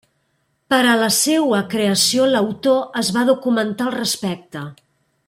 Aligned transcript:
Per 0.73 0.79
a 0.93 0.95
la 1.01 1.09
seua 1.17 1.59
creació 1.75 2.25
l'autor 2.31 2.81
es 3.03 3.15
va 3.19 3.25
documentar 3.31 3.89
al 3.91 3.97
respecte. 4.01 4.65